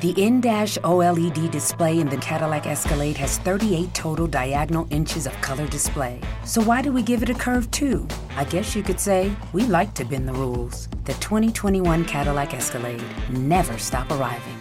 [0.00, 5.66] The in-dash OLED display in the Cadillac Escalade has 38 total diagonal inches of color
[5.66, 6.18] display.
[6.46, 8.08] So why do we give it a curve too?
[8.34, 10.88] I guess you could say we like to bend the rules.
[11.04, 14.58] The 2021 Cadillac Escalade never stop arriving.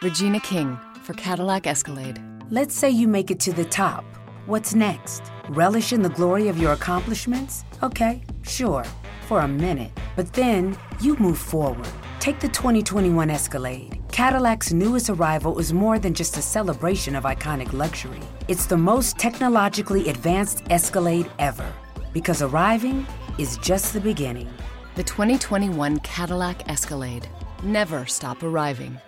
[0.00, 2.22] Regina King for Cadillac Escalade.
[2.48, 4.04] Let's say you make it to the top.
[4.46, 5.24] What's next?
[5.48, 7.64] Relish in the glory of your accomplishments?
[7.82, 8.84] Okay, sure,
[9.26, 9.90] for a minute.
[10.14, 11.88] But then you move forward.
[12.20, 14.01] Take the 2021 Escalade.
[14.12, 18.20] Cadillac's newest arrival is more than just a celebration of iconic luxury.
[18.46, 21.72] It's the most technologically advanced Escalade ever.
[22.12, 23.06] Because arriving
[23.38, 24.50] is just the beginning.
[24.96, 27.26] The 2021 Cadillac Escalade.
[27.62, 29.00] Never stop arriving.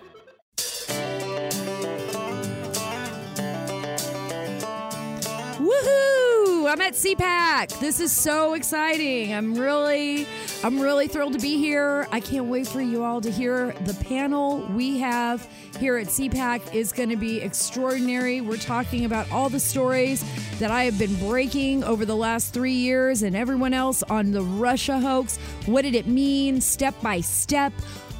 [5.59, 6.67] Woohoo!
[6.67, 7.79] I'm at CPAC.
[7.79, 9.35] This is so exciting.
[9.35, 10.25] I'm really,
[10.65, 12.07] I'm really thrilled to be here.
[12.11, 15.47] I can't wait for you all to hear the panel we have
[15.79, 18.41] here at CPAC is going to be extraordinary.
[18.41, 20.25] We're talking about all the stories
[20.57, 24.41] that I have been breaking over the last three years and everyone else on the
[24.41, 25.37] Russia hoax.
[25.67, 27.71] What did it mean, step by step?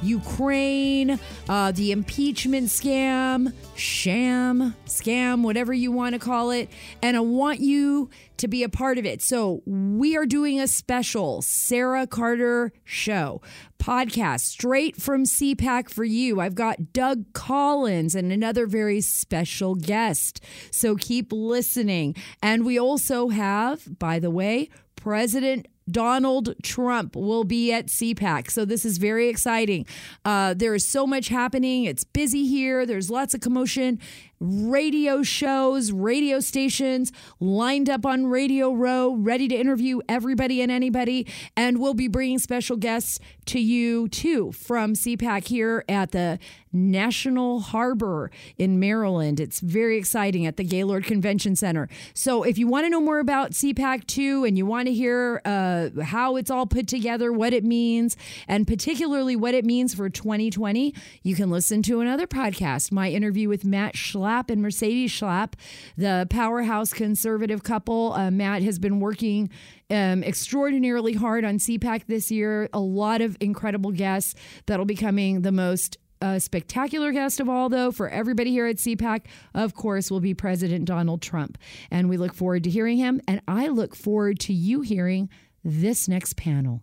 [0.02, 6.68] Ukraine, uh, the impeachment scam, sham, scam, whatever you want to call it.
[7.02, 9.22] And I want you to be a part of it.
[9.22, 13.40] So we are doing a special Sara Carter show
[13.78, 16.40] podcast straight from CPAC for you.
[16.40, 20.40] I've got Doug Collins and another very special guest.
[20.70, 22.14] So keep listening.
[22.42, 28.50] And we also have, by the way, President Donald Trump will be at CPAC.
[28.50, 29.86] So this is very exciting.
[30.24, 31.84] Uh, there is so much happening.
[31.84, 32.86] It's busy here.
[32.86, 34.00] There's lots of commotion
[34.40, 41.26] radio shows, radio stations lined up on Radio Row, ready to interview everybody and anybody.
[41.56, 46.38] And we'll be bringing special guests to you too from CPAC here at the
[46.72, 49.40] National Harbor in Maryland.
[49.40, 51.88] It's very exciting at the Gaylord Convention Center.
[52.12, 55.40] So if you want to know more about CPAC too, and you want to hear
[55.44, 58.16] uh, how it's all put together, what it means,
[58.46, 63.48] and particularly what it means for 2020, you can listen to another podcast, my interview
[63.48, 65.52] with Matt Schlapp Schlapp and Mercedes Schlapp,
[65.96, 68.12] the powerhouse conservative couple.
[68.12, 69.50] Uh, Matt has been working
[69.90, 72.68] um, extraordinarily hard on CPAC this year.
[72.72, 74.34] A lot of incredible guests
[74.66, 75.42] that'll be coming.
[75.42, 79.22] The most uh, spectacular guest of all, though, for everybody here at CPAC,
[79.54, 81.58] of course, will be President Donald Trump.
[81.90, 83.20] And we look forward to hearing him.
[83.28, 85.28] And I look forward to you hearing
[85.66, 86.80] this next panel.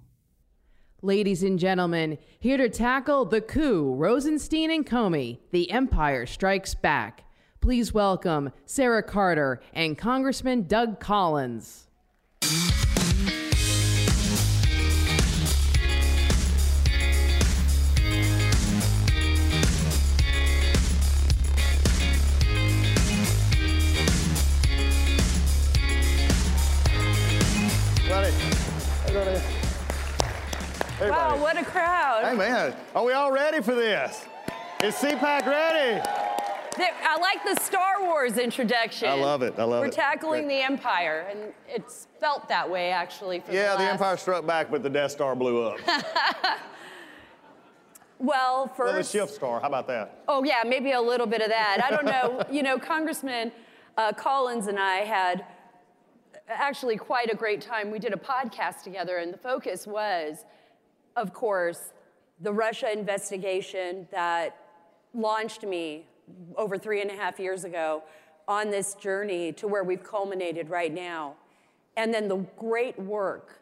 [1.02, 7.24] Ladies and gentlemen, here to tackle the coup, Rosenstein and Comey, the Empire Strikes Back.
[7.62, 11.88] Please welcome Sara Carter and Congressman Doug Collins.
[31.10, 32.24] Wow, what a crowd.
[32.26, 34.26] Hey, man, are we all ready for this?
[34.82, 36.02] Is CPAC ready?
[36.78, 39.08] I like the Star Wars introduction.
[39.08, 39.54] I love it.
[39.58, 39.90] I love We're it.
[39.90, 43.44] We're tackling the Empire, and it's felt that way actually.
[43.52, 45.80] yeah, the, the, Empire struck back, but the Death Star blew up.
[48.20, 48.80] well, first.
[48.80, 49.60] Well, the Schiff Star.
[49.60, 50.24] How about that?
[50.28, 51.82] Oh yeah, maybe a little bit of that.
[51.84, 52.44] I don't know.
[52.52, 53.52] you know, Congressman
[53.98, 55.46] uh, Collins and I had
[56.48, 57.92] actually quite a great time.
[57.92, 60.46] We did a podcast together, and the focus was,
[61.16, 61.94] of course,
[62.40, 64.58] the Russia investigation that
[65.14, 66.06] launched me
[66.56, 68.04] over three and a half years ago
[68.48, 71.36] on this journey to where we've culminated right now.
[71.96, 73.60] And then the great work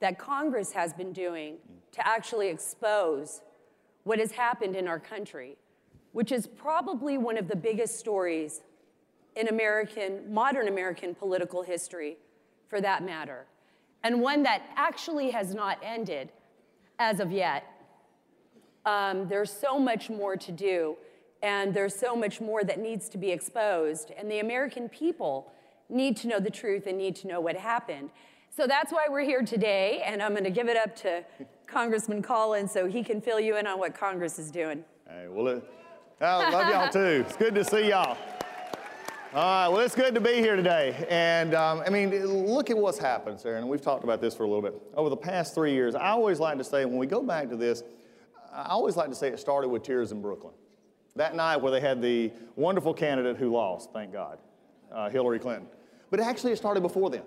[0.00, 1.56] that Congress has been doing
[1.92, 3.40] to actually expose
[4.04, 5.56] what has happened in our country,
[6.12, 8.62] which is probably one of the biggest stories
[9.36, 12.16] in American, modern American political history,
[12.68, 13.46] for that matter,
[14.02, 16.32] and one that actually has not ended
[16.98, 17.64] as of yet.
[18.86, 20.96] Um, there's so much more to do
[21.42, 24.12] and there's so much more that needs to be exposed.
[24.16, 25.52] And the American people
[25.88, 28.10] need to know the truth and need to know what happened.
[28.54, 31.24] So that's why we're here today, and I'm going to give it up to
[31.66, 34.84] Congressman Collins so he can fill you in on what Congress is doing.
[35.08, 35.62] Hey, well,
[36.20, 37.24] I love y'all too.
[37.24, 38.16] It's good to see y'all.
[39.34, 41.06] All right, well, it's good to be here today.
[41.10, 44.44] And um, I mean, look at what's happened, Sara, and we've talked about this for
[44.44, 44.80] a little bit.
[44.94, 47.56] Over the past three years, I always like to say, when we go back to
[47.56, 47.82] this,
[48.50, 50.54] I always like to say it started with tears in Brooklyn
[51.14, 54.38] that night where they had the wonderful candidate who lost, thank God,
[54.90, 55.66] uh, Hillary Clinton.
[56.10, 57.22] But actually, it started before then.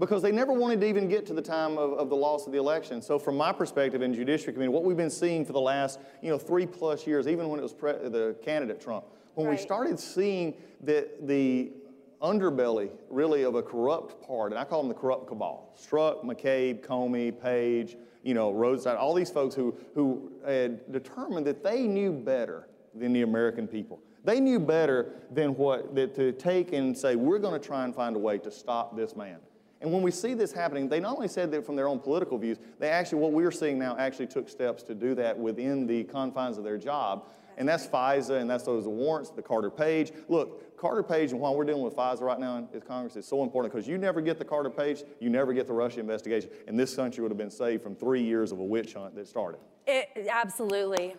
[0.00, 2.52] because they never wanted to even get to the time of, of the loss of
[2.52, 3.02] the election.
[3.02, 6.30] So, from my perspective in Judiciary Committee, what we've been seeing for the last you
[6.30, 9.58] know three plus years, even when it was the candidate Trump, when Right.
[9.58, 11.72] we started seeing that the
[12.20, 16.80] underbelly really of a corrupt part, and I call them the corrupt cabal, Strzok, McCabe,
[16.84, 22.12] Comey, Page, you know, Roadside, all these folks who, who had determined that they knew
[22.12, 24.00] better than the American people.
[24.24, 27.92] They knew better than what, that to take and say, we're going to try and
[27.92, 29.38] find a way to stop this man.
[29.80, 32.38] And when we see this happening, they not only said that from their own political
[32.38, 36.04] views, they actually, what we're seeing now, actually took steps to do that within the
[36.04, 37.24] confines of their job.
[37.56, 40.12] And that's FISA, and that's those warrants, the Carter Page.
[40.28, 43.26] Look, Carter Page, and while we're dealing with FISA right now in in Congress, is
[43.26, 46.50] so important because you never get the Carter Page, you never get the Russia investigation,
[46.66, 49.28] and this country would have been saved from three years of a witch hunt that
[49.28, 49.60] started.
[49.86, 51.14] It, absolutely.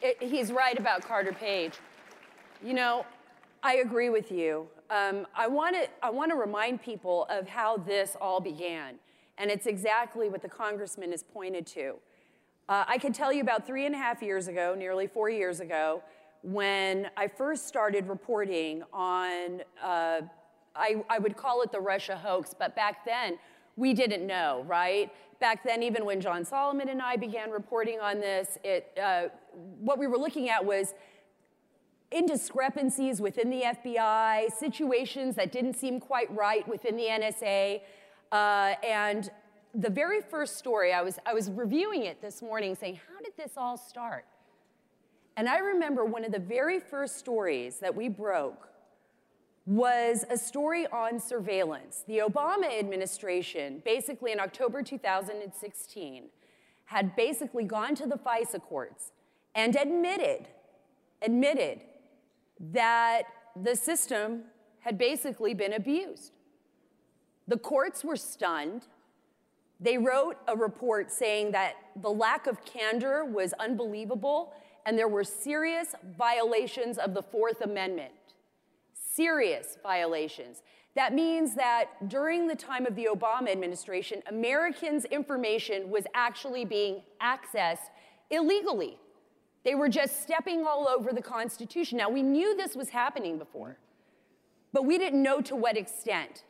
[0.00, 1.74] It, he's right about Carter Page.
[2.64, 3.04] You know,
[3.62, 4.66] I agree with you.
[4.90, 8.94] Um, I want to I want to remind people of how this all began,
[9.38, 11.96] and it's exactly what the congressman has pointed to.
[12.68, 15.60] Uh, I can tell you about three and a half years ago, nearly four years
[15.60, 16.02] ago,
[16.42, 20.22] when I first started reporting on, uh,
[20.74, 23.38] I, I would call it the Russia hoax, but back then
[23.76, 25.10] we didn't know, right?
[25.40, 29.28] Back then, even when John Solomon and I began reporting on this, it, uh,
[29.80, 30.94] what we were looking at was
[32.12, 37.80] indiscrepancies within the FBI, situations that didn't seem quite right within the NSA.
[38.30, 39.30] Uh, and
[39.74, 43.32] the very first story, I was, I was reviewing it this morning saying, how did
[43.36, 44.26] this all start?
[45.36, 48.68] And I remember one of the very first stories that we broke
[49.64, 52.04] was a story on surveillance.
[52.06, 56.24] The Obama administration, basically in October 2016,
[56.86, 59.12] had basically gone to the FISA courts
[59.54, 60.48] and admitted,
[61.22, 61.82] admitted
[62.60, 63.22] that
[63.56, 64.42] the system
[64.80, 66.32] had basically been abused.
[67.48, 68.86] The courts were stunned.
[69.82, 74.54] They wrote a report saying that the lack of candor was unbelievable
[74.86, 78.12] and there were serious violations of the Fourth Amendment.
[78.94, 80.62] Serious violations.
[80.94, 87.02] That means that during the time of the Obama administration, Americans' information was actually being
[87.20, 87.90] accessed
[88.30, 88.98] illegally.
[89.64, 91.98] They were just stepping all over the Constitution.
[91.98, 93.78] Now, we knew this was happening before,
[94.72, 96.44] but we didn't know to what extent.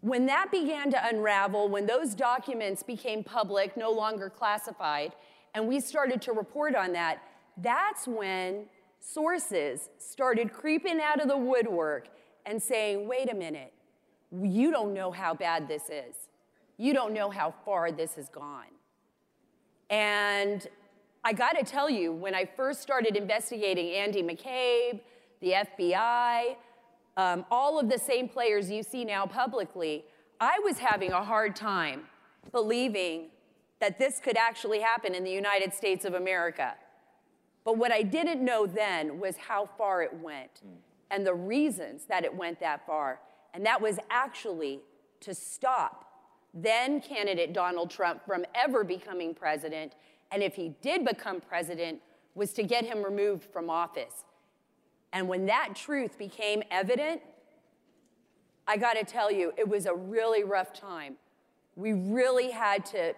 [0.00, 5.12] When that began to unravel, when those documents became public, no longer classified,
[5.54, 7.22] and we started to report on that,
[7.58, 8.64] that's when
[8.98, 12.08] sources started creeping out of the woodwork
[12.46, 13.72] and saying, wait a minute,
[14.42, 16.14] you don't know how bad this is.
[16.78, 18.64] You don't know how far this has gone.
[19.90, 20.66] And
[21.24, 25.00] I got to tell you, when I first started investigating Andy McCabe,
[25.40, 26.56] the FBI,
[27.16, 30.04] um, all of the same players you see now publicly,
[30.40, 32.02] I was having a hard time
[32.52, 33.28] believing
[33.80, 36.74] that this could actually happen in the United States of America.
[37.64, 40.62] But what I didn't know then was how far it went
[41.10, 43.20] and the reasons that it went that far.
[43.52, 44.80] And that was actually
[45.20, 46.06] to stop
[46.52, 49.92] then candidate Donald Trump from ever becoming president.
[50.32, 52.00] And if he did become president,
[52.34, 54.24] was to get him removed from office.
[55.12, 57.20] And when that truth became evident,
[58.66, 61.16] I got to tell you, it was a really rough time.
[61.74, 63.14] We really had to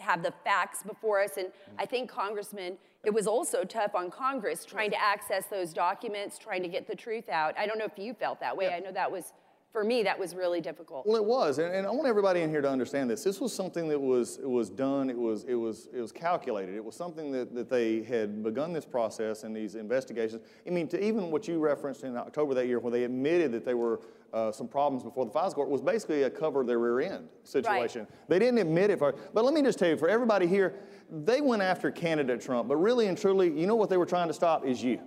[0.00, 1.36] have the facts before us.
[1.36, 1.48] And
[1.78, 6.62] I think, Congressman, it was also tough on Congress trying to access those documents, trying
[6.62, 7.56] to get the truth out.
[7.56, 8.74] I don't know if you felt that way.
[8.74, 9.32] I know that was,
[9.74, 11.04] for me, that was really difficult.
[11.04, 13.24] Well, it was, and, and I want everybody in here to understand this.
[13.24, 15.10] This was something that was it was done.
[15.10, 16.76] It was it was it was calculated.
[16.76, 20.42] It was something that, that they had begun this process and these investigations.
[20.64, 23.64] I mean, to even what you referenced in October that year, when they admitted that
[23.64, 24.00] there were
[24.32, 28.06] uh, some problems before the FISA court, was basically a cover their rear end situation.
[28.28, 29.00] They didn't admit it.
[29.00, 30.76] For, but let me just tell you, for everybody here,
[31.10, 34.28] they went after candidate Trump, but really and truly, you know what they were trying
[34.28, 35.00] to stop is you,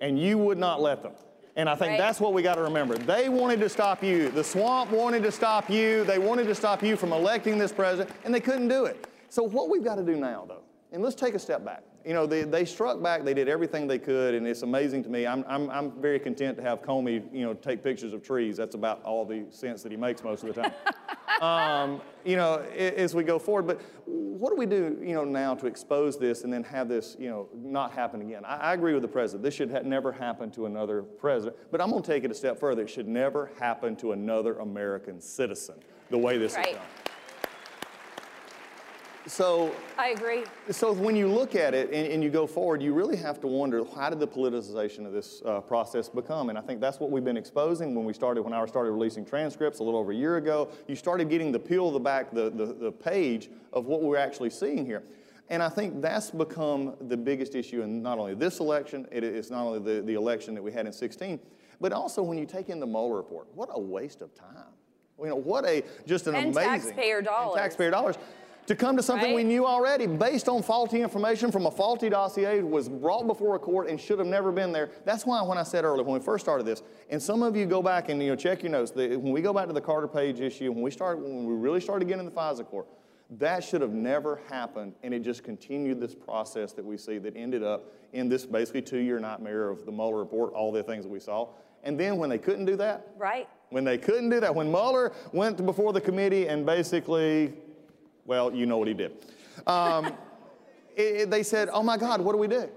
[0.00, 1.14] and you would not let them.
[1.56, 1.98] And I think Right.
[1.98, 2.96] that's what we got to remember.
[2.98, 4.28] They wanted to stop you.
[4.30, 6.02] The swamp wanted to stop you.
[6.04, 9.06] They wanted to stop you from electing this president, and they couldn't do it.
[9.28, 11.82] So, what we've got to do now, though, and let's take a step back.
[12.04, 15.08] You know, they, they struck back, they did everything they could, and it's amazing to
[15.08, 15.26] me.
[15.26, 18.56] I'm, I'm, I'm very content to have Comey, you know, take pictures of trees.
[18.56, 20.72] That's about all the sense that he makes most of the time.
[21.44, 23.66] um, you know, as we go forward.
[23.66, 27.16] But what do we do, you know, now to expose this and then have this,
[27.18, 28.44] you know, not happen again?
[28.44, 29.42] I, I agree with the president.
[29.42, 31.56] This should ha- never happen to another president.
[31.70, 32.82] But I'm going to take it a step further.
[32.82, 35.76] It should never happen to another American citizen
[36.10, 36.68] the way this Right.
[36.68, 36.82] is done.
[39.26, 40.44] So I agree.
[40.70, 43.46] So when you look at it and, and, you go forward, you really have to
[43.46, 46.50] wonder how did the politicization of this uh, process become?
[46.50, 49.24] And I think that's what we've been exposing when we started, when I started releasing
[49.24, 50.68] transcripts a little over a year ago.
[50.88, 54.18] You started getting the peel of the back, the, the, the page of what we're
[54.18, 55.02] actually seeing here.
[55.48, 59.50] And I think that's become the biggest issue in not only this election, it is
[59.50, 61.40] not only the, the election that we had in 16,
[61.80, 63.48] but also when you take in the Mueller report.
[63.54, 64.72] What a waste of time.
[65.18, 67.56] You know, what a just an and amazing taxpayer dollars.
[67.56, 68.16] taxpayer dollars
[68.66, 69.36] to come to something right?
[69.36, 73.58] we knew already based on faulty information from a faulty dossier was brought before a
[73.58, 74.90] court and should have never been there.
[75.04, 77.66] That's why when I said earlier, when we first started this, and some of you
[77.66, 79.80] go back and you know check your notes, the, when we go back to the
[79.80, 82.86] Carter Page issue, when we started, when we really started getting in the FISA court,
[83.30, 87.36] that should have never happened, and it just continued this process that we see that
[87.36, 91.10] ended up in this basically two-year nightmare of the Mueller report, all the things that
[91.10, 91.48] we saw.
[91.82, 93.48] And then when they couldn't do that, right?
[93.70, 97.54] When they couldn't do that, when Mueller went before the committee and basically
[98.24, 99.12] well, you know what he did.
[99.66, 100.06] Um,
[100.96, 102.68] it, it, they said, oh my God, what do we do?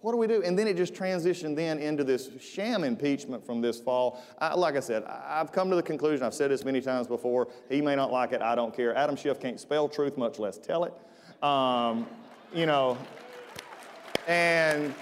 [0.00, 0.42] What do we do?
[0.42, 4.22] And then it just transitioned then into this sham impeachment from this fall.
[4.38, 7.06] I, like I said, I, have come to the conclusion, I've said this many times
[7.06, 8.94] before, he may not like it, I don't care.
[8.96, 10.94] Adam Schiff can't spell truth, much less tell it.
[11.42, 12.06] Um,
[12.54, 12.96] you know,
[14.26, 14.94] and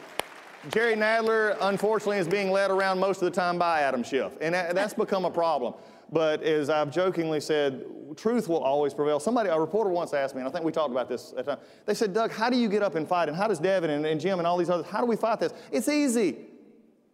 [0.70, 4.54] Jerry Nadler, unfortunately, is being led around most of the time by Adam Schiff, and
[4.54, 5.74] that, that's become a problem.
[6.10, 7.84] But as I've jokingly said,
[8.16, 9.20] truth will always prevail.
[9.20, 11.56] Somebody, a reporter once asked me, and I think we talked about this at the
[11.56, 11.64] time.
[11.84, 13.28] They said, Doug, how do you get up and fight?
[13.28, 15.40] And how does Devin and, and Jim and all these others, how do we fight
[15.40, 15.52] this?
[15.70, 16.36] It's easy.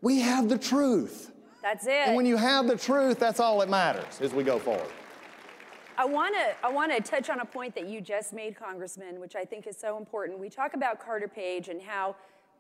[0.01, 1.33] We have the truth.
[1.63, 2.09] That's it.
[2.09, 4.91] And when you have the truth, that's all that matters as we go forward.
[5.97, 9.21] I want to I want to touch on a point that you just made, Congressman,
[9.21, 10.39] which I think is so important.
[10.39, 12.17] We talk about Carter Page and how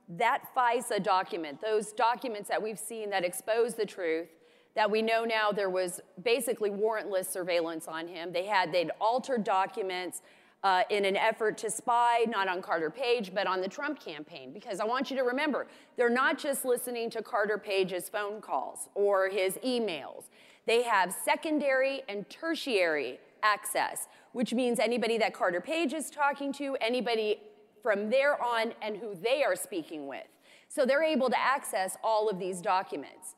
[0.08, 4.28] that FISA document, those documents that we've seen that expose the truth,
[4.74, 8.32] that we know now there was basically warrantless surveillance on him.
[8.32, 10.22] They had, they'd altered documents
[10.64, 14.52] uh, in an effort to spy, not on Carter Page, but on the Trump campaign.
[14.52, 15.66] Because I want you to remember,
[15.96, 20.24] they're not just listening to Carter Page's phone calls or his emails.
[20.66, 26.76] They have secondary and tertiary access, which means anybody that Carter Page is talking to,
[26.80, 27.40] anybody
[27.82, 30.24] from there on, and who they are speaking with.
[30.68, 33.36] So they're able to access all of these documents.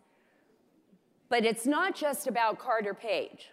[1.28, 3.50] But it's not just about Carter Page.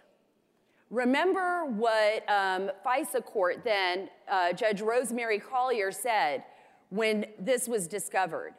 [0.90, 6.44] Remember what um, FISA court then, uh, Judge Rosemary Collyer said
[6.90, 8.54] when this was discovered.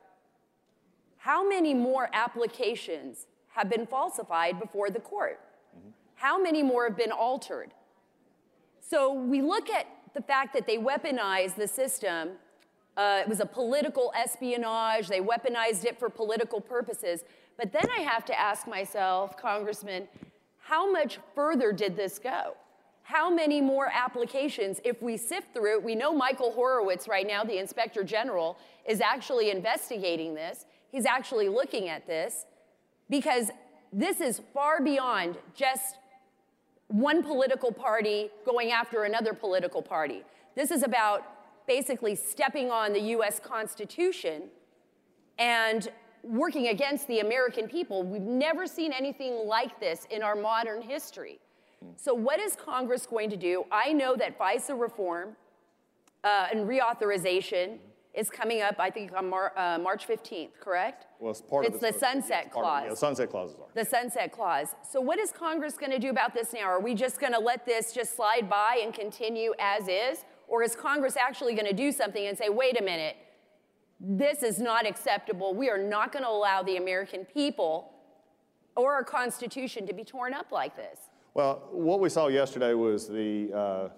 [1.18, 5.40] How many more applications have been falsified before the court?
[5.78, 5.90] Mm-hmm.
[6.16, 7.72] How many more have been altered?
[8.82, 12.32] So we look at the fact that they weaponized the system.
[12.98, 15.08] Uh, it was a political espionage.
[15.08, 17.24] They weaponized it for political purposes.
[17.58, 20.08] But then I have to ask myself, Congressman,
[20.60, 22.56] how much further did this go?
[23.04, 27.44] How many more applications, if we sift through it, we know Michael Horowitz right now,
[27.44, 28.58] the Inspector General,
[28.88, 30.66] is actually investigating this.
[30.92, 32.46] He's actually looking at this
[33.10, 33.52] because
[33.94, 35.98] this is far beyond just
[36.88, 40.24] one political party going after another political party.
[40.56, 41.24] This is about
[41.68, 44.44] basically stepping on the US Constitution
[45.38, 45.90] and
[46.26, 48.04] working against the American people.
[48.04, 51.40] We've never seen anything like this in our modern history.
[51.98, 53.66] So, what is Congress going to do?
[53.72, 55.36] I know that FISA reform
[56.24, 57.78] uh, and reauthorization
[58.16, 61.06] is coming up, I think, on Mar- uh, March 15th, correct?
[61.20, 62.80] Well, it's part it's of the It's the sunset clause.
[62.80, 63.68] Of, yeah, the sunset clauses are.
[63.76, 64.70] The sunset clause.
[64.90, 66.64] So, what is Congress going to do about this now?
[66.64, 70.26] Are we just going to let this just slide by and continue as is?
[70.48, 73.18] Or is Congress actually going to do something and say, wait a minute,
[74.00, 75.54] this is not acceptable.
[75.54, 77.94] We are not going to allow the American people
[78.76, 81.00] or our Constitution to be torn up like this.
[81.34, 83.90] Well, what we saw yesterday was the uh,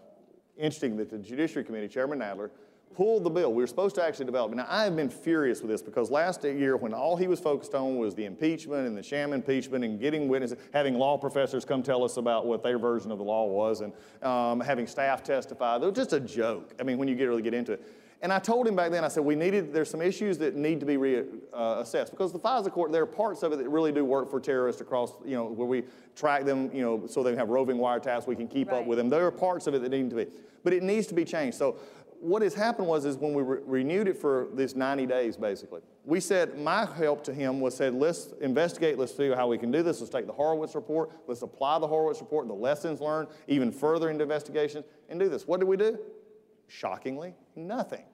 [0.57, 2.49] interesting that the Judiciary Committee, Chairman Nadler,
[2.95, 3.53] pulled the bill.
[3.53, 4.55] We were supposed to actually develop it.
[4.55, 7.75] Now, I have been furious with this because last year, when all he was focused
[7.75, 11.83] on was the impeachment and the sham impeachment and getting witnesses, having law professors come
[11.83, 15.75] tell us about what their version of the law was, and um, having staff testify,
[15.75, 16.73] it was just a joke.
[16.79, 17.85] I mean, when you get really get into it.
[18.21, 20.79] And I told him back then, I said, we needed, there's some issues that need
[20.79, 23.91] to be reassessed uh, because the FISA court, there are parts of it that really
[23.91, 25.83] do work for terrorists across, you know, where we
[26.15, 28.81] track them, you know, so they have roving wiretaps, we can keep right.
[28.81, 29.09] up with them.
[29.09, 30.25] There are parts of it that need to be,
[30.63, 31.57] but it needs to be changed.
[31.57, 31.77] So
[32.19, 35.81] what has happened was, is when we re- renewed it for this 90 days, basically,
[36.03, 39.71] we said, my help to him was said, let's investigate, let's out how we can
[39.71, 43.27] do this, let's take the Horowitz report, let's apply the Horowitz report, the lessons learned,
[43.47, 45.45] even further into investigations, and do this.
[45.45, 46.00] What did we do?
[46.67, 48.05] Shockingly, nothing.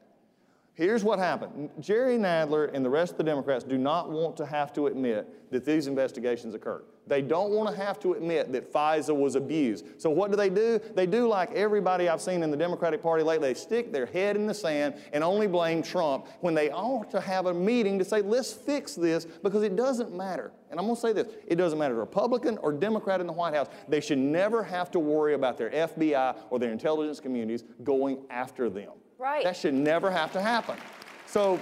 [0.75, 4.45] Here's what happened Jerry Nadler and the rest of the Democrats do not want to
[4.45, 6.85] have to admit that these investigations occurred.
[7.05, 10.01] They don't want to have to admit that FISA was abused.
[10.01, 10.79] So, what do they do?
[10.95, 13.49] They do like everybody I've seen in the Democratic Party lately.
[13.49, 17.21] They stick their head in the sand and only blame Trump when they ought to
[17.21, 20.53] have a meeting to say, let's fix this because it doesn't matter.
[20.71, 23.53] And I'm going to say this it doesn't matter, Republican or Democrat in the White
[23.53, 28.25] House, they should never have to worry about their FBI or their intelligence communities going
[28.31, 28.93] after them.
[29.23, 29.45] Right.
[29.45, 30.75] That should never have to happen.
[31.27, 31.57] So,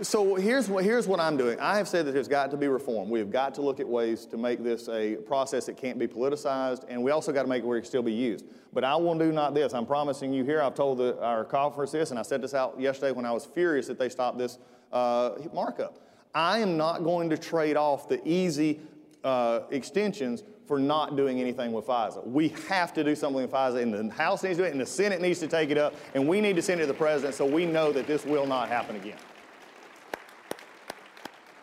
[0.00, 1.60] so here's what, here's what I'm doing.
[1.60, 3.10] I have said that there's got to be reform.
[3.10, 6.06] We have got to look at ways to make this a process that can't be
[6.06, 8.46] politicized, and we also got to make it where it can still be used.
[8.72, 9.74] But I will do not this.
[9.74, 10.62] I'm promising you here.
[10.62, 13.44] I've told the, our conference this, and I said this out yesterday when I was
[13.44, 14.56] furious that they stopped this
[14.90, 15.98] uh, markup.
[16.34, 18.80] I am not going to trade off the easy
[19.22, 22.26] uh, extensions for not doing anything with FISA.
[22.26, 24.80] We have to do something with FISA, and the House needs to do it, and
[24.80, 26.96] the Senate needs to take it up, and we need to send it to the
[26.96, 29.18] President so we know that this will not happen again.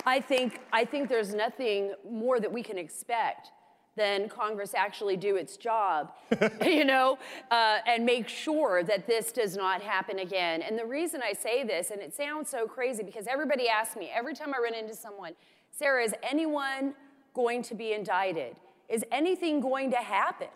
[0.06, 3.50] I think, I think there's nothing more that we can expect
[3.98, 6.14] than Congress actually do its job,
[6.64, 7.18] you know,
[7.50, 10.62] uh, and make sure that this does not happen again.
[10.62, 14.12] And the reason I say this, and it sounds so crazy because everybody asks me
[14.16, 15.34] every time I run into someone,
[15.72, 16.94] Sara, is anyone
[17.34, 18.56] going to be indicted?
[18.90, 20.48] Is anything going to happen?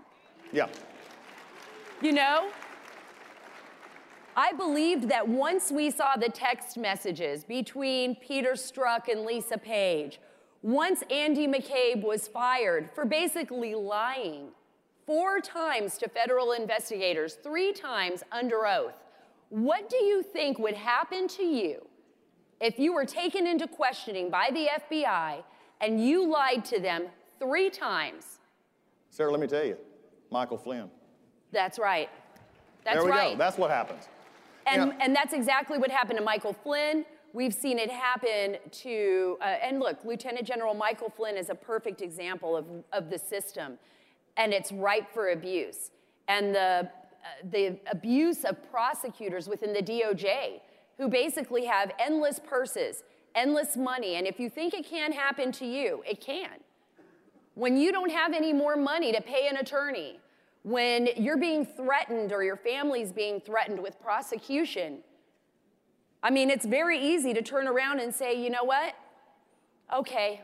[0.52, 0.68] Yeah.
[2.02, 2.50] You know?
[4.36, 10.20] I believed that once we saw the text messages between Peter Strzok and Lisa Page,
[10.64, 14.48] once Andy McCabe was fired for basically lying
[15.06, 18.96] four times to federal investigators, three times under oath,
[19.50, 21.86] what do you think would happen to you
[22.60, 25.44] if you were taken into questioning by the FBI
[25.80, 27.04] and you lied to them
[27.44, 28.40] three times?
[29.10, 29.78] Sara, let me tell you,
[30.32, 30.90] Michael Flynn.
[31.52, 32.10] That's right.
[32.84, 33.34] That's there we right.
[33.34, 33.38] go.
[33.38, 34.08] That's what happens.
[34.66, 34.98] And, Yeah.
[35.02, 37.06] and that's exactly what happened to Michael Flynn.
[37.34, 42.02] We've seen it happen to, uh, and look, Lieutenant General Michael Flynn is a perfect
[42.02, 43.78] example of, of the system,
[44.38, 45.92] and it's ripe for abuse.
[46.28, 46.88] And the, uh,
[47.52, 50.62] the abuse of prosecutors within the DOJ,
[50.98, 53.04] who basically have endless purses,
[53.36, 56.52] endless money, and if you think it can happen to you, it can.
[57.56, 60.20] When you don't have any more money to pay an attorney,
[60.64, 65.00] when you're being threatened or your family's being threatened with prosecution,
[66.24, 68.96] I mean, it's very easy to turn around and say, you know what?
[69.94, 70.42] Okay,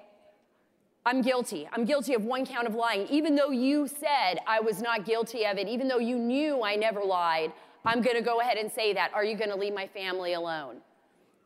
[1.06, 1.68] I'm guilty.
[1.72, 3.08] I'm guilty of one count of lying.
[3.08, 6.76] Even though you said I was not guilty of it, even though you knew I
[6.76, 7.54] never lied,
[7.86, 9.14] I'm going to go ahead and say that.
[9.14, 10.82] Are you going to leave my family alone?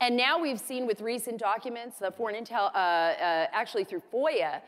[0.04, 4.60] And now we've seen with recent documents, the Foreign Intel, uh, uh, actually through FOIA,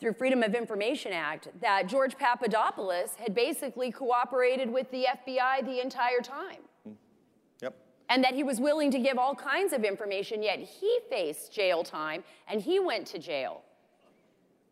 [0.00, 5.80] through Freedom of Information Act, that George Papadopoulos had basically cooperated with the FBI the
[5.80, 6.62] entire time.
[7.60, 7.76] Yep.
[8.08, 11.84] And that he was willing to give all kinds of information, yet he faced jail
[11.84, 13.62] time and he went to jail.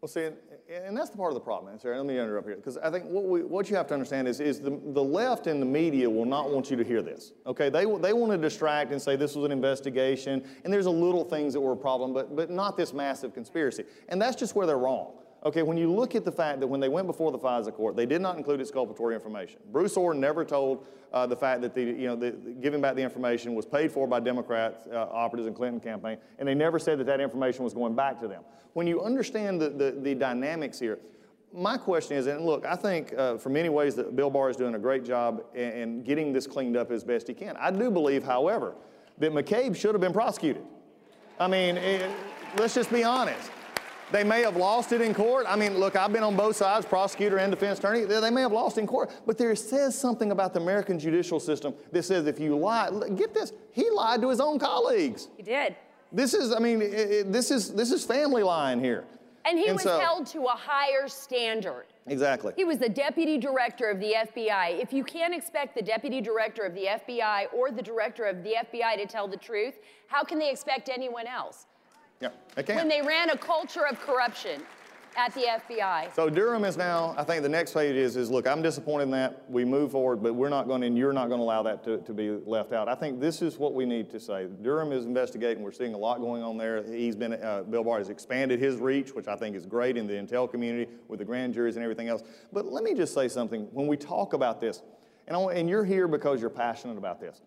[0.01, 0.37] Well, see, and,
[0.71, 1.99] and that's the part of the problem, Sara.
[1.99, 4.41] Let me interrupt here, because I think what, we, what you have to understand is,
[4.41, 7.33] is the, the left and the media will not want you to hear this.
[7.47, 10.91] Okay, they, they want to distract and say this was an investigation, and there's a
[10.91, 13.85] little things that were a problem, but, but not this massive conspiracy.
[14.09, 15.13] And that's just where they're wrong.
[15.43, 17.97] Okay, when you look at the fact that when they went before the FISA court,
[17.97, 19.59] they did not include exculpatory information.
[19.73, 23.01] Bruce Ohr never told uh, the fact that the, you know, the, giving back the
[23.03, 26.99] information was paid for by Democrats, uh, operatives in Clinton campaign, and they never said
[26.99, 28.43] that that information was going back to them.
[28.75, 30.99] When you understand the, the, the dynamics here,
[31.53, 34.57] my question is, and look, I think uh, for many ways that Bill Barr is
[34.57, 37.57] doing a great job in, in getting this cleaned up as best he can.
[37.57, 38.75] I do believe, however,
[39.19, 40.63] that McCabe should have been prosecuted.
[41.41, 42.11] I mean, it,
[42.57, 43.51] let's just be honest.
[44.13, 45.47] They may have lost it in court.
[45.49, 48.05] I mean, look, I've been on both sides, prosecutor and defense attorney.
[48.05, 51.75] They may have lost in court, but there says something about the American judicial system
[51.93, 55.29] that says if you lie, get this, he lied to his own colleagues.
[55.37, 55.77] He did.
[56.13, 59.05] This is, I mean, it, it, this is this is family lying here.
[59.45, 61.87] And he was so- held to a higher standard.
[62.07, 62.53] Exactly.
[62.57, 64.81] He was the deputy director of the FBI.
[64.81, 68.55] If you can't expect the deputy director of the FBI or the director of the
[68.65, 71.67] FBI to tell the truth, how can they expect anyone else?
[72.21, 72.77] Yeah, they can.
[72.77, 74.63] When they ran a culture of corruption
[75.17, 76.15] at the FBI.
[76.15, 79.11] So Durham is now, I think the next phase is, is look, I'm disappointed in
[79.13, 79.51] that.
[79.51, 81.83] We move forward, but we're not going to, and you're not going to allow that
[81.85, 82.89] to, to be left out.
[82.89, 84.47] I think this is what we need to say.
[84.63, 85.65] Durham is investigating.
[85.65, 86.83] We're seeing a lot going on there.
[86.85, 90.07] He's been, uh, Bill Barr has expanded his reach, which I think is great in
[90.07, 92.23] the intel community with the grand juries and everything else.
[92.53, 93.67] But let me just say something.
[93.73, 94.83] When we talk about this,
[95.27, 97.41] and, I, and you're here because you're passionate about this.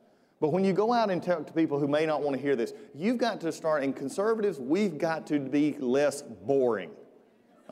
[0.44, 2.58] But when you go out and talk to people who may not want to hear
[2.58, 6.92] this, you've got to start, and conservatives, we've got to be less boring.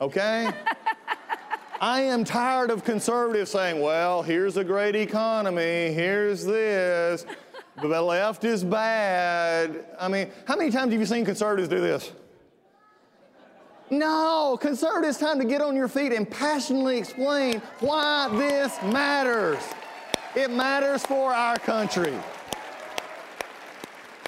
[0.00, 0.48] Okay?
[1.82, 7.26] I am tired of conservatives saying, well, here's a great economy, here's this,
[7.76, 9.84] but the left is bad.
[10.00, 12.10] I mean, how many times have you seen conservatives do this?
[13.90, 19.62] No, conservatives, time to get on your feet and passionately explain why this matters.
[20.34, 22.14] It matters for our country.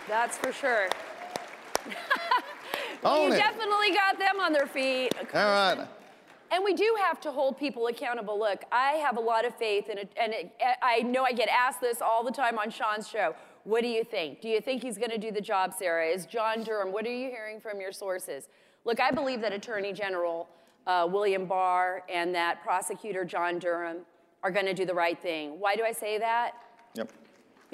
[0.08, 0.88] That's for sure.
[3.04, 3.38] Own you it.
[3.38, 5.12] definitely got them on their feet.
[5.34, 5.86] All right.
[6.50, 8.38] And we do have to hold people accountable.
[8.38, 11.48] Look, I have a lot of faith in it, and it, I know I get
[11.48, 13.34] asked this all the time on Sean's show.
[13.64, 14.40] What do you think?
[14.40, 16.06] Do you think he's going to do the job, Sara?
[16.06, 16.92] Is John Durham?
[16.92, 18.48] What are you hearing from your sources?
[18.84, 20.48] Look, I believe that Attorney General
[20.86, 23.98] uh, William Barr and that prosecutor John Durham
[24.42, 25.58] are going to do the right thing.
[25.58, 26.52] Why do I say that?
[26.94, 27.10] Yep.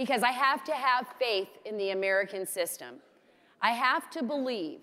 [0.01, 2.95] Because I have to have faith in the American system.
[3.61, 4.79] I have to believe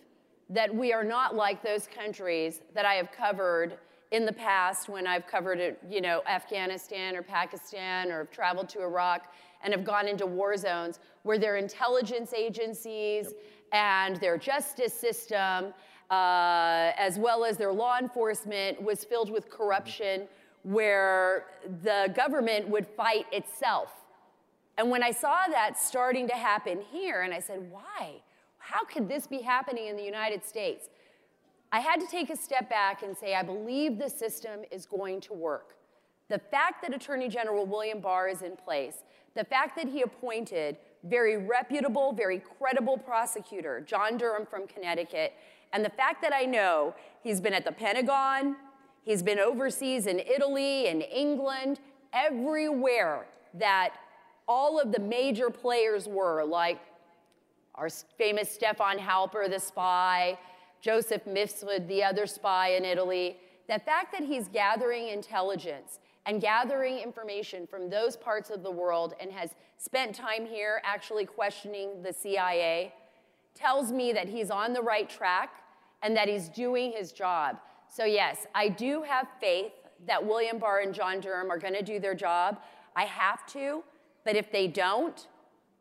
[0.48, 3.80] that we are not like those countries that I have covered
[4.12, 9.34] in the past when I've covered, you know, Afghanistan or Pakistan or traveled to Iraq
[9.64, 13.34] and have gone into war zones where their intelligence agencies
[13.72, 15.74] and their justice system,
[16.12, 20.28] uh, as well as their law enforcement, was filled with corruption
[20.62, 21.48] where
[21.82, 24.04] the government would fight itself.
[24.78, 28.22] And when I saw that starting to happen here, and I said, why?
[28.60, 30.90] How could this be happening in the United States?
[31.72, 35.22] I had to take a step back and say, I believe the system is going
[35.22, 35.76] to work.
[36.30, 38.98] The fact that Attorney General William Barr is in place,
[39.36, 45.34] the fact that he appointed very reputable, very credible prosecutor, John Durham from Connecticut,
[45.74, 48.56] and the fact that I know he's been at the Pentagon,
[49.04, 51.80] he's been overseas in Italy and England,
[52.14, 53.94] everywhere that
[54.48, 56.80] all of the major players were, like
[57.76, 60.38] our famous Stefan Halper, the spy,
[60.82, 63.38] Joseph Mifsud, the other spy in Italy.
[63.68, 69.14] The fact that he's gathering intelligence and gathering information from those parts of the world
[69.20, 72.94] and has spent time here actually questioning the CIA
[73.54, 75.50] tells me that he's on the right track
[76.04, 77.58] and that he's doing his job.
[77.90, 79.72] So, yes, I do have faith
[80.06, 82.60] that William Barr and John Durham are going to do their job.
[82.96, 83.84] I have to,
[84.28, 85.26] but if they don't,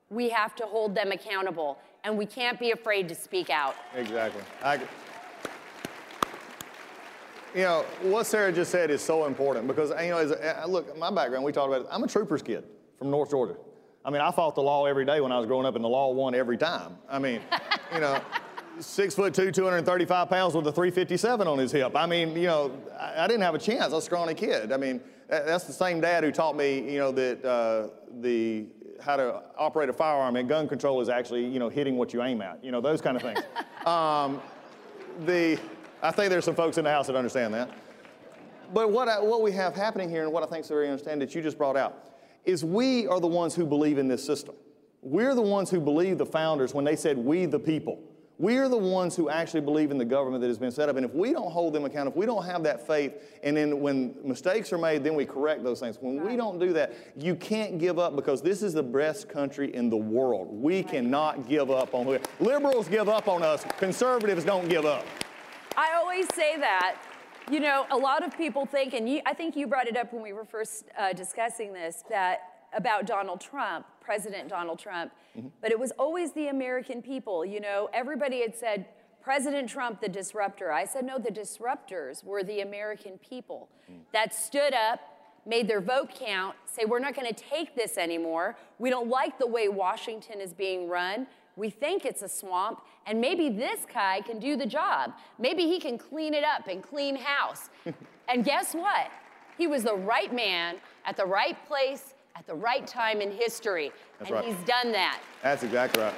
[0.08, 3.74] we have to hold them accountable, and we can't be afraid to speak out.
[3.96, 4.40] Exactly.
[4.62, 4.76] I,
[7.56, 10.96] you know, what Sara just said is so important because, you know, as uh, look,
[10.96, 11.88] my background, we talked about it.
[11.90, 12.62] I'm a trooper's kid
[13.00, 13.56] from North Georgia.
[14.04, 15.88] I mean, I fought the law every day when I was growing up, and the
[15.88, 16.98] law won every time.
[17.08, 17.40] I mean,
[17.92, 18.20] you know,
[18.78, 21.96] six foot two, 235 pounds with a 357 on his hip.
[21.96, 23.92] I mean, you know, I, I didn't have a chance.
[23.92, 24.70] I was a scrawny kid.
[24.70, 27.88] I mean, that's the same dad who taught me, you know, that uh,
[28.20, 28.66] the
[29.00, 32.22] how to operate a firearm and gun control is actually, you know, hitting what you
[32.22, 32.62] aim at.
[32.64, 33.40] You know, those kind of things.
[33.86, 34.40] um,
[35.26, 35.58] the
[36.02, 37.70] I think there's some folks in the house that understand that.
[38.72, 41.20] But what, I, what we have happening here, and what I think is very understand
[41.22, 42.12] that you just brought out,
[42.44, 44.54] is we are the ones who believe in this system.
[45.02, 48.00] We're the ones who believe the founders when they said, we the people.
[48.38, 50.96] We're the ones who actually believe in the government that has been set up.
[50.96, 53.80] And if we don't hold them accountable, if we don't have that faith, and then
[53.80, 55.96] when mistakes are made, then we correct those things.
[55.98, 59.74] When we don't do that, you can't give up because this is the best country
[59.74, 60.48] in the world.
[60.50, 62.18] We cannot give up on who.
[62.38, 65.06] Liberals give up on us, conservatives don't give up.
[65.76, 66.96] I always say that.
[67.50, 70.12] You know, a lot of people think, and you, I think you brought it up
[70.12, 75.48] when we were first uh, discussing this, that about Donald Trump, President Donald Trump, mm-hmm.
[75.60, 77.44] but it was always the American people.
[77.44, 78.86] You know, everybody had said,
[79.26, 80.70] President Trump, the disruptor.
[80.70, 83.96] I said, no, the disruptors were the American people mm.
[84.12, 85.00] that stood up,
[85.44, 88.56] made their vote count, say, we're not going to take this anymore.
[88.78, 91.26] We don't like the way Washington is being run.
[91.56, 95.14] We think it's a swamp, and maybe this guy can do the job.
[95.40, 97.68] Maybe he can clean it up and clean house.
[98.28, 99.10] and guess what?
[99.58, 103.90] He was the right man at the right place at the right time in history.
[104.18, 104.44] That's and right.
[104.44, 105.20] he's done that.
[105.42, 106.14] That's exactly right.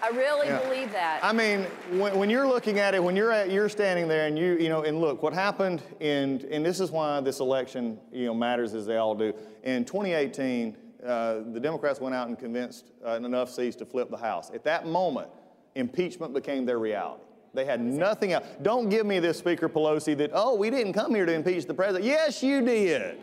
[0.00, 0.60] I really Yeah.
[0.60, 1.24] believe that.
[1.24, 1.64] I mean,
[1.98, 4.68] when, when you're looking at it, when you're at, you're standing there and you, you
[4.68, 8.74] know, and look, what happened in, and this is why this election, you know, matters
[8.74, 9.34] as they all do.
[9.64, 14.16] In 2018, uh, the Democrats went out and convinced uh, enough seats to flip the
[14.16, 14.50] House.
[14.54, 15.28] At that moment,
[15.74, 17.24] impeachment became their reality.
[17.58, 18.46] They had nothing else.
[18.62, 21.74] Don't give me this, Speaker Pelosi, that, oh, we didn't come here to impeach the
[21.74, 22.04] president.
[22.04, 23.18] Yes, you did.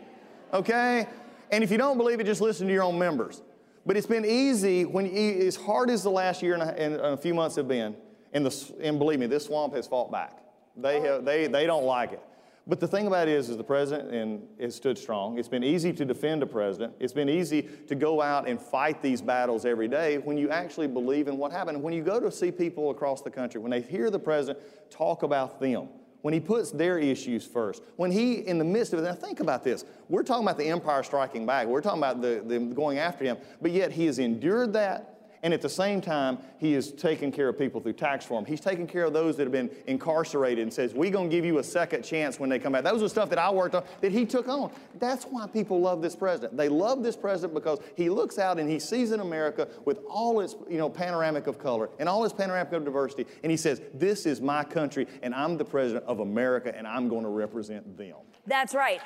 [0.52, 1.06] Okay?
[1.50, 3.40] And if you don't believe it, just listen to your own members.
[3.86, 6.94] But it's been easy when, you, as hard as the last year and a, and
[6.96, 7.96] a few months have been,
[8.34, 10.36] and, the, and believe me, this swamp has fought back.
[10.76, 12.22] They, have, they, they don't like it.
[12.68, 15.38] But the thing about it is, is the president and has stood strong.
[15.38, 16.94] It's been easy to defend a president.
[16.98, 20.88] It's been easy to go out and fight these battles every day when you actually
[20.88, 21.80] believe in what happened.
[21.80, 25.22] When you go to see people across the country, when they hear the president talk
[25.22, 25.88] about them,
[26.22, 29.38] when he puts their issues first, when he, in the midst of it, now think
[29.38, 29.84] about this.
[30.08, 33.36] We're talking about the empire striking back, we're talking about the, the going after him,
[33.62, 37.48] but yet he has endured that and at the same time, he is taking care
[37.48, 38.44] of people through tax reform.
[38.44, 41.44] He's taking care of those that have been incarcerated and says, We're going to give
[41.44, 42.84] you a second chance when they come back.
[42.84, 44.70] That was the stuff that I worked on that he took on.
[44.98, 46.56] That's why people love this president.
[46.56, 50.40] They love this president because he looks out and he sees in America with all
[50.40, 53.26] its you know, panoramic of color and all its panoramic of diversity.
[53.42, 57.08] And he says, This is my country, and I'm the president of America, and I'm
[57.08, 58.16] going to represent them.
[58.46, 59.00] That's right.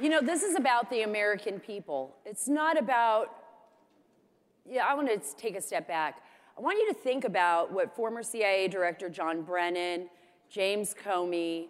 [0.00, 2.16] You know, this is about the American people.
[2.24, 3.28] It's not about,
[4.68, 6.20] yeah, I want to take a step back.
[6.58, 10.08] I want you to think about what former CIA Director John Brennan,
[10.50, 11.66] James Comey,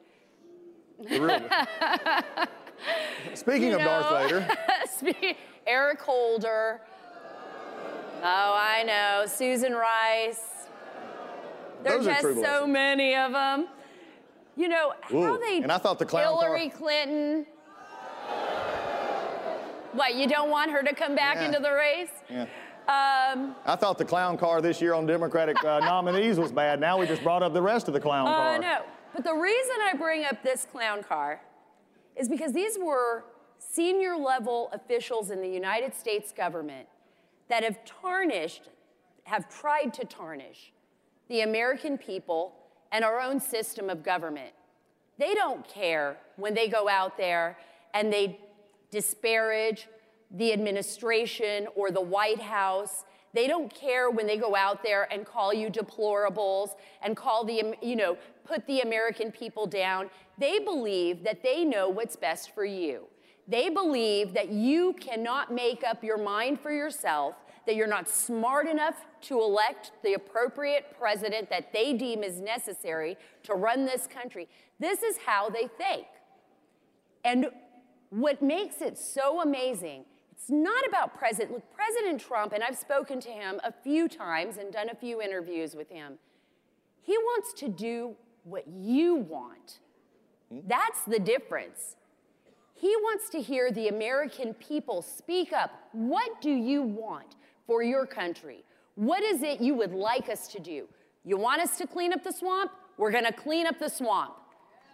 [3.35, 4.47] Speaking you of Darth Vader,
[5.67, 6.81] Eric Holder,
[8.23, 10.41] oh, I know, Susan Rice.
[11.83, 13.67] There are Those are just so many of them.
[14.57, 15.63] You know, how they.
[15.63, 17.47] and I thought the clown car- Hillary Clinton.
[19.95, 21.47] What, you don't want her to come back Yeah.
[21.47, 22.11] into the race?
[22.29, 22.47] yeah.
[22.87, 26.81] Um, I thought the clown car this year on Democratic uh, nominees was bad.
[26.81, 28.59] Now we just brought up the rest of the clown uh, car.
[28.59, 28.83] no.
[29.15, 31.41] But the reason I bring up this clown car
[32.15, 33.25] is because these were
[33.59, 36.87] senior level officials in the United States government
[37.49, 38.69] that have tarnished,
[39.25, 40.73] have tried to tarnish
[41.29, 42.55] the American people
[42.93, 44.51] and our own system of government.
[45.19, 47.57] They don't care when they go out there
[47.95, 48.41] and they
[48.95, 49.89] disparage
[50.31, 53.05] the administration or the White House.
[53.33, 57.75] They don't care when they go out there and call you deplorables and call the,
[57.83, 60.09] you know, put the American people down.
[60.39, 63.07] They believe that they know what's best for you.
[63.49, 67.35] They believe that you cannot make up your mind for yourself,
[67.67, 73.17] that you're not smart enough to elect the appropriate president that they deem is necessary
[73.43, 74.49] to run this country.
[74.79, 76.07] This is how they think.
[77.25, 77.47] And
[78.15, 83.19] what makes it so amazing, it's not about President, look, President Trump, and I've spoken
[83.21, 86.19] to him a few times and done a few interviews with him.
[87.03, 89.81] He wants to do what you want.
[90.49, 90.61] Hmm?
[90.67, 91.97] That's the difference.
[92.75, 95.73] He wants to hear the American people speak up.
[95.93, 97.35] What do you want
[97.67, 98.65] for your country?
[98.95, 100.87] What is it you would like us to do?
[101.25, 102.71] You want us to clean up the swamp?
[102.97, 104.35] We're going to clean up the swamp.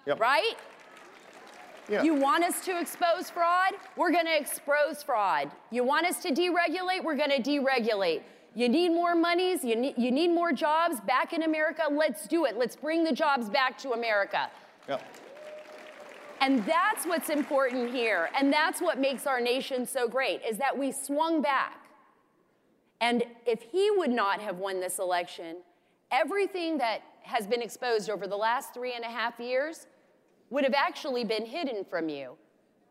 [0.06, 0.20] Yep.
[0.20, 0.54] Right?
[1.90, 2.04] Yeah.
[2.04, 3.72] You want us to expose fraud?
[3.96, 5.50] We're going to expose fraud.
[5.70, 7.02] You want us to deregulate?
[7.02, 8.22] We're going to deregulate.
[8.54, 9.64] You need more monies?
[9.64, 11.82] You need, you need more jobs back in America?
[11.90, 12.56] Let's do it.
[12.56, 14.50] Let's bring the jobs back to America.
[14.88, 15.02] Yep.
[16.40, 18.30] And that's what's important here.
[18.38, 21.76] And that's what makes our nation so great is that we swung back.
[23.00, 25.56] And if he would not have won this election,
[26.10, 29.86] everything that has been exposed over the last three and a half years
[30.50, 32.36] would have actually been hidden from you.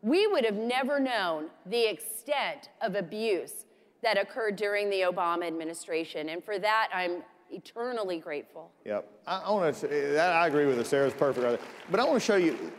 [0.02, 3.66] We would have never known the extent of abuse
[4.02, 6.30] that occurred during the Obama administration.
[6.30, 8.70] And for that, I'm eternally grateful.
[8.86, 9.08] Yep.
[9.26, 9.88] I, I want to.
[9.88, 10.84] That I agree with her.
[10.84, 11.60] Sara's perfect right.
[11.90, 12.72] But I want to show you.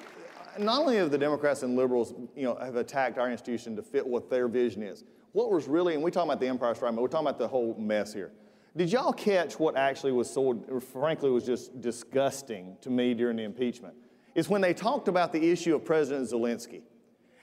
[0.58, 4.06] Not only have the Democrats and liberals, you know, have attacked our institution to fit
[4.06, 5.06] what their vision is.
[5.32, 7.48] What was really, and we're talking about the Empire Strike, but we're talking about the
[7.48, 8.34] whole mess here.
[8.76, 13.44] Did y'all catch what actually was so, frankly, was just disgusting to me during the
[13.44, 13.94] impeachment?
[14.34, 16.82] Is when they talked about the issue of President Zelensky.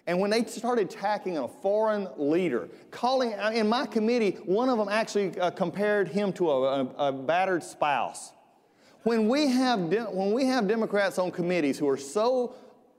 [0.07, 4.89] And when they started attacking a foreign leader, calling, in my committee, one of them
[4.89, 8.33] actually uh, compared him to a, a, a battered spouse.
[9.03, 12.55] When we, have de- when we have Democrats on committees who are so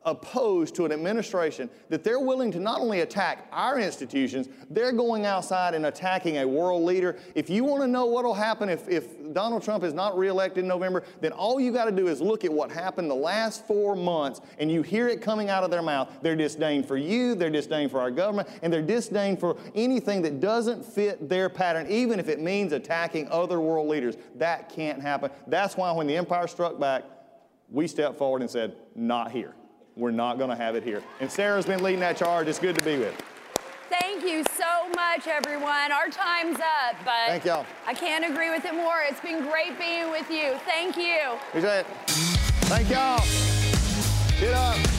[0.06, 5.26] opposed to an administration that they're willing to not only attack our institutions, they're going
[5.26, 7.18] outside and attacking a world leader.
[7.36, 10.64] If you want to know what will happen if, if Donald Trump is not reelected
[10.64, 13.68] in November, then all you got to do is look at what happened the last
[13.68, 16.10] four months and you hear it coming out of their mouth.
[16.22, 20.40] Their disdain for you, their disdain for our government, and their disdain for anything that
[20.40, 24.16] doesn't fit their pattern, even if it means attacking other world leaders.
[24.36, 25.32] That can't happen.
[25.48, 27.04] That's why when the empire struck back,
[27.70, 29.54] we stepped forward and said, not here.
[30.00, 31.04] We're not going to have it here.
[31.20, 32.48] And Sara's been leading that charge.
[32.48, 33.22] It's good to be with.
[33.90, 35.92] Thank you so much, everyone.
[35.92, 37.66] Our time's up, but Thank y'all.
[37.86, 39.02] I can't agree with it more.
[39.02, 40.58] It's been great being with you.
[40.66, 41.34] Thank you.
[41.50, 41.88] Appreciate it.
[42.68, 43.20] Thank y'all.
[44.40, 44.99] Get up.